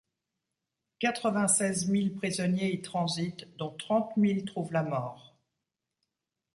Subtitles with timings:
[0.97, 5.35] Quatre-vingt-seize mille prisonniers y transitent, dont trente mille trouvent la mort.